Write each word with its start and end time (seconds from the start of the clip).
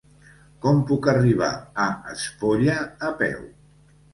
Com 0.63 0.79
puc 0.91 1.09
arribar 1.13 1.51
a 1.85 1.87
Espolla 2.15 2.79
a 3.11 3.13
peu? 3.21 3.49